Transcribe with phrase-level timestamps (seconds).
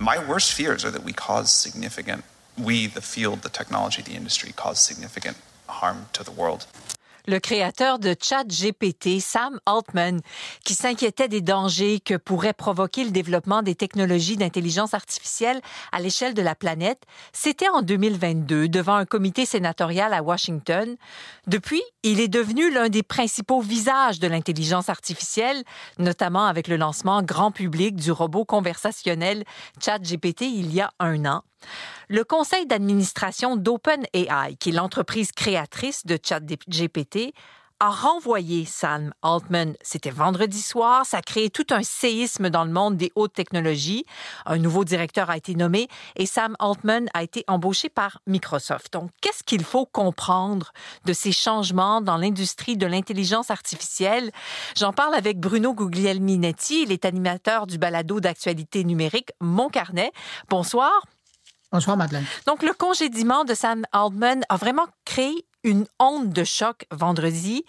[0.00, 2.24] My worst fears are that we cause significant,
[2.56, 5.36] we, the field, the technology, the industry, cause significant
[5.66, 6.66] harm to the world
[7.28, 10.20] le créateur de ChatGPT, Sam Altman,
[10.64, 15.60] qui s'inquiétait des dangers que pourrait provoquer le développement des technologies d'intelligence artificielle
[15.92, 17.02] à l'échelle de la planète,
[17.34, 20.96] c'était en 2022 devant un comité sénatorial à Washington.
[21.46, 25.62] Depuis, il est devenu l'un des principaux visages de l'intelligence artificielle,
[25.98, 29.44] notamment avec le lancement grand public du robot conversationnel
[29.84, 31.42] ChatGPT il y a un an.
[32.08, 37.34] Le conseil d'administration d'OpenAI, qui est l'entreprise créatrice de ChatGPT,
[37.80, 39.74] a renvoyé Sam Altman.
[39.82, 41.06] C'était vendredi soir.
[41.06, 44.04] Ça a créé tout un séisme dans le monde des hautes technologies.
[44.46, 48.92] Un nouveau directeur a été nommé et Sam Altman a été embauché par Microsoft.
[48.92, 50.72] Donc, qu'est-ce qu'il faut comprendre
[51.04, 54.32] de ces changements dans l'industrie de l'intelligence artificielle?
[54.76, 56.82] J'en parle avec Bruno Guglielminetti.
[56.82, 60.10] Il est animateur du balado d'actualité numérique Mon Carnet.
[60.48, 60.90] Bonsoir.
[61.70, 62.24] Bonsoir, Madeleine.
[62.46, 67.62] Donc, le congédiement de Sam Altman a vraiment créé une onde de choc vendredi.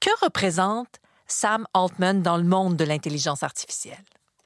[0.00, 4.04] Que représente Sam Altman dans le monde de l'intelligence artificielle?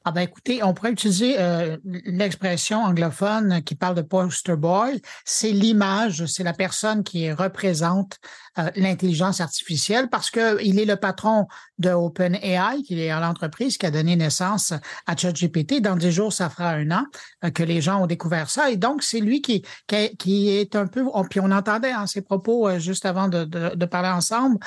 [0.09, 5.03] Ah ben écoutez, on pourrait utiliser euh, l'expression anglophone qui parle de poster boy.
[5.25, 8.21] C'est l'image, c'est la personne qui représente
[8.57, 11.49] euh, l'intelligence artificielle parce que il est le patron
[11.79, 14.73] de OpenAI, qui est l'entreprise qui a donné naissance
[15.09, 15.81] à ChatGPT.
[15.81, 17.05] Dans dix jours, ça fera un an
[17.45, 18.71] euh, que les gens ont découvert ça.
[18.71, 22.79] Et donc, c'est lui qui, qui, est un peu, puis on entendait en ses propos
[22.79, 24.59] juste avant de, de, de parler ensemble,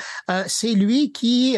[0.48, 1.58] c'est lui qui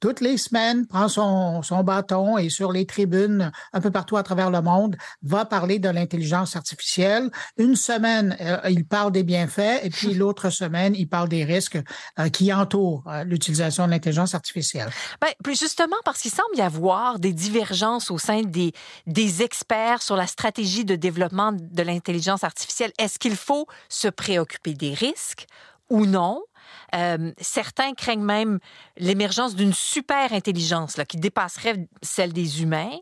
[0.00, 4.22] toutes les semaines, prend son, son bâton et sur les tribunes un peu partout à
[4.22, 7.30] travers le monde, va parler de l'intelligence artificielle.
[7.56, 11.78] Une semaine, euh, il parle des bienfaits et puis l'autre semaine, il parle des risques
[12.18, 14.90] euh, qui entourent euh, l'utilisation de l'intelligence artificielle.
[15.20, 18.72] Ben, justement, parce qu'il semble y avoir des divergences au sein des,
[19.06, 22.92] des experts sur la stratégie de développement de l'intelligence artificielle.
[22.98, 25.46] Est-ce qu'il faut se préoccuper des risques
[25.88, 26.42] ou non?
[26.94, 28.58] Euh, certains craignent même
[28.96, 32.98] l'émergence d'une super intelligence qui dépasserait celle des humains.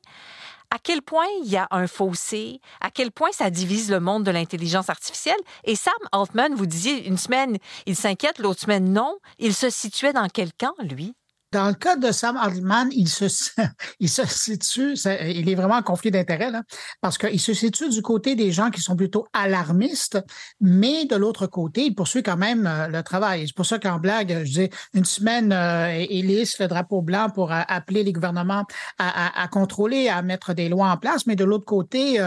[0.71, 4.25] À quel point il y a un fossé, à quel point ça divise le monde
[4.25, 5.41] de l'intelligence artificielle?
[5.65, 7.57] Et Sam Altman, vous disiez, une semaine,
[7.87, 9.17] il s'inquiète, l'autre semaine, non.
[9.39, 11.15] Il se situait dans quel camp, lui?
[11.51, 13.25] Dans le cas de Sam Altman, il se,
[14.01, 14.95] il se situe,
[15.25, 16.53] il est vraiment en conflit d'intérêts,
[17.01, 20.23] parce qu'il se situe du côté des gens qui sont plutôt alarmistes,
[20.61, 23.47] mais de l'autre côté, il poursuit quand même euh, le travail.
[23.47, 27.31] C'est pour ça qu'en blague, je dis, une semaine, euh, il lisse le drapeau blanc
[27.31, 28.65] pour euh, appeler les gouvernements
[28.99, 32.21] à, à, contrôler, à mettre des lois en place, mais de l'autre côté,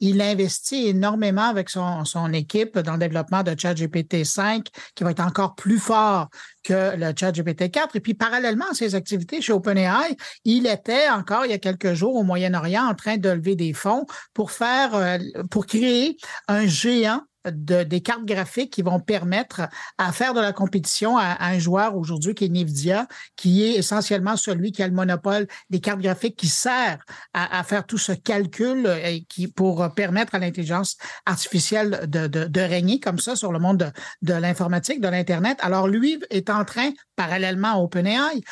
[0.00, 5.10] il investit énormément avec son, son équipe dans le développement de ChatGPT 5, qui va
[5.12, 6.28] être encore plus fort
[6.64, 7.96] que le ChatGPT 4.
[7.96, 11.92] Et puis, parallèlement à ses activités chez OpenAI, il était encore il y a quelques
[11.92, 15.18] jours au Moyen-Orient en train de lever des fonds pour faire, euh,
[15.50, 16.16] pour créer
[16.48, 19.62] un géant de, des cartes graphiques qui vont permettre
[19.98, 23.06] à faire de la compétition à, un joueur aujourd'hui qui est Nvidia,
[23.36, 26.98] qui est essentiellement celui qui a le monopole des cartes graphiques qui sert
[27.32, 28.88] à, faire tout ce calcul
[29.28, 30.96] qui pour permettre à l'intelligence
[31.26, 33.86] artificielle de, régner comme ça sur le monde de,
[34.22, 35.58] de l'informatique, de l'Internet.
[35.60, 38.42] Alors lui est en train, parallèlement à OpenAI,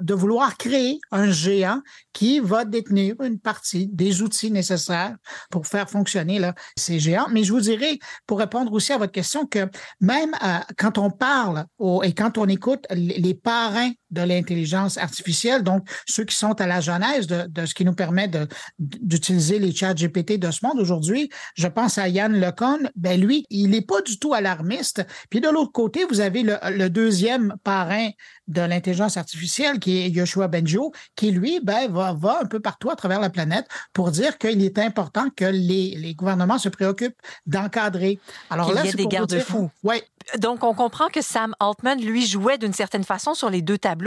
[0.00, 1.80] de vouloir créer un géant
[2.12, 5.16] qui va détenir une partie des outils nécessaires
[5.50, 7.28] pour faire fonctionner là, ces géants.
[7.30, 9.68] Mais je vous dirais, pour répondre aussi à votre question que
[10.00, 11.64] même euh, quand on parle
[12.02, 16.80] et quand on écoute les parrains de l'intelligence artificielle, donc ceux qui sont à la
[16.80, 18.30] genèse de, de ce qui nous permet
[18.78, 23.46] d'utiliser les chats GPT de ce monde aujourd'hui, je pense à Yann LeCun, ben lui,
[23.50, 25.04] il n'est pas du tout alarmiste.
[25.30, 28.10] Puis de l'autre côté, vous avez le, le deuxième parrain
[28.48, 32.90] de l'intelligence artificielle, qui est Yoshua Benjo, qui lui ben, va, va un peu partout
[32.90, 37.20] à travers la planète pour dire qu'il est important que les, les gouvernements se préoccupent
[37.46, 38.18] d'encadrer.
[38.50, 39.70] Alors là, il y a des garde-fous.
[39.82, 40.02] Oui,
[40.38, 44.01] donc, on comprend que Sam Altman, lui, jouait d'une certaine façon sur les deux tableaux.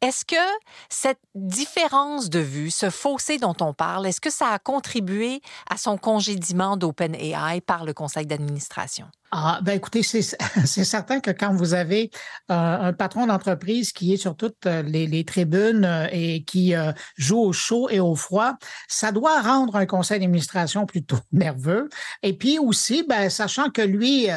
[0.00, 0.36] Est-ce que
[0.88, 5.76] cette différence de vue, ce fossé dont on parle, est-ce que ça a contribué à
[5.76, 9.06] son congédiement d'OpenAI par le conseil d'administration?
[9.32, 10.22] Ah, ben écoutez, c'est
[10.84, 12.10] certain que quand vous avez
[12.50, 16.74] euh, un patron d'entreprise qui est sur toutes euh, les, les tribunes euh, et qui
[17.16, 18.54] joue au chaud et au froid,
[18.88, 21.88] ça doit rendre un conseil d'administration plutôt nerveux.
[22.22, 24.28] Et puis aussi, ben, sachant que lui,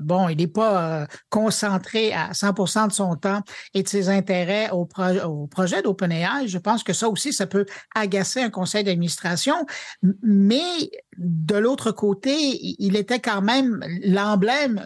[0.00, 3.42] bon, il n'est pas concentré à 100% de son temps
[3.74, 4.88] et de ses intérêts au,
[5.26, 9.66] au projet d'OpenAI, je pense que ça aussi, ça peut agacer un conseil d'administration.
[10.22, 12.34] Mais de l'autre côté,
[12.78, 13.80] il était quand même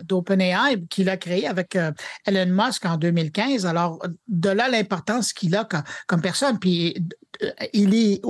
[0.04, 1.92] d'OpenAI qu'il a créé avec euh,
[2.26, 3.66] Elon Musk en 2015.
[3.66, 5.66] Alors, de là l'importance qu'il a
[6.06, 6.58] comme, personne.
[6.58, 6.96] Puis,
[7.42, 8.20] euh, il est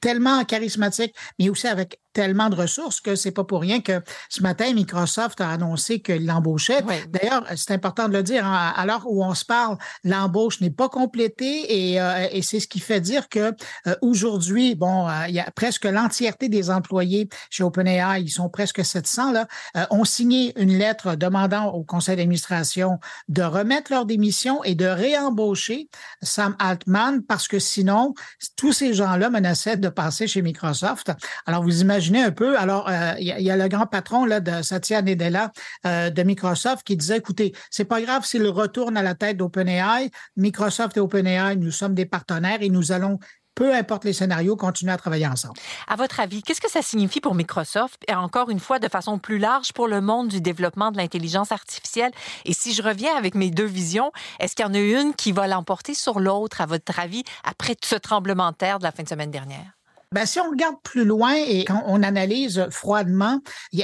[0.00, 4.42] tellement charismatique, mais aussi avec tellement de ressources que c'est pas pour rien que ce
[4.42, 6.80] matin, Microsoft a annoncé qu'il l'embauchait.
[7.10, 10.72] D'ailleurs, c'est important de le dire, hein, à l'heure où on se parle, l'embauche n'est
[10.72, 13.54] pas complétée et, euh, et c'est ce qui fait dire que
[13.86, 18.48] euh, aujourd'hui, bon, euh, il y a presque l'entièreté des employés chez OpenAI, ils sont
[18.48, 19.46] presque 700 là,
[19.90, 22.98] ont signé une lettre demandant au conseil d'administration
[23.28, 25.88] de remettre leur démission et de réembaucher
[26.22, 28.14] Sam Altman parce que sinon,
[28.56, 31.12] tous ces gens-là menaçaient de passer chez Microsoft.
[31.46, 35.02] Alors, vous imaginez un peu, alors, il y, a le grand patron là, de Satya
[35.02, 35.52] Nadella
[35.84, 40.10] de Microsoft qui disait, écoutez, c'est pas grave s'il retourne à la tête d'OpenAI.
[40.36, 43.18] Microsoft et OpenAI, nous sommes des partenaires et nous allons
[43.58, 45.58] peu importe les scénarios, continuer à travailler ensemble.
[45.88, 49.18] À votre avis, qu'est-ce que ça signifie pour Microsoft et encore une fois de façon
[49.18, 52.12] plus large pour le monde du développement de l'intelligence artificielle?
[52.44, 55.32] Et si je reviens avec mes deux visions, est-ce qu'il y en a une qui
[55.32, 59.02] va l'emporter sur l'autre, à votre avis, après ce tremblement de terre de la fin
[59.02, 59.77] de semaine dernière?
[60.10, 63.40] Ben, si on regarde plus loin et quand on analyse froidement,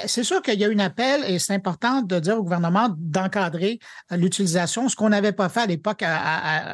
[0.07, 3.79] c'est sûr qu'il y a un appel et c'est important de dire au gouvernement d'encadrer
[4.11, 6.03] euh, l'utilisation, ce qu'on n'avait pas fait à l'époque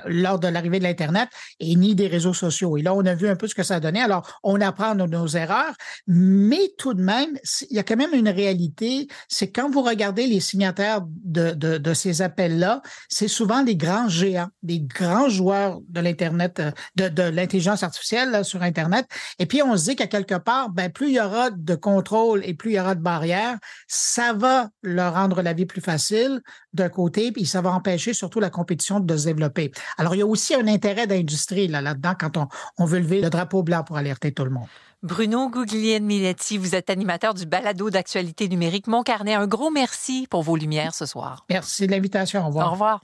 [0.06, 2.76] lors de l'arrivée de l'Internet et ni des réseaux sociaux.
[2.76, 4.02] Et là, on a vu un peu ce que ça donnait.
[4.02, 5.74] Alors, on apprend nos, erreurs,
[6.06, 7.36] mais tout de même,
[7.70, 11.76] il y a quand même une réalité, c'est quand vous regardez les signataires de, de,
[11.78, 17.08] de ces appels-là, c'est souvent des grands géants, des grands joueurs de l'Internet, euh, de,
[17.08, 19.06] de l'intelligence artificielle sur Internet
[19.40, 22.42] et puis, on se dit qu'à quelque part, ben, plus il y aura de contrôle
[22.44, 23.56] et plus il y aura de barrières,
[23.88, 26.42] ça va leur rendre la vie plus facile
[26.74, 29.72] d'un côté, puis ça va empêcher surtout la compétition de se développer.
[29.96, 33.22] Alors, il y a aussi un intérêt d'industrie là, là-dedans quand on, on veut lever
[33.22, 34.68] le drapeau blanc pour alerter tout le monde.
[35.02, 39.32] Bruno Gougliel-Miletti, vous êtes animateur du balado d'actualité numérique Mon Carnet.
[39.32, 41.46] Un gros merci pour vos lumières ce soir.
[41.48, 42.42] Merci de l'invitation.
[42.42, 42.68] Au revoir.
[42.68, 43.00] Au revoir.